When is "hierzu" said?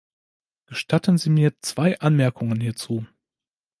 2.59-3.05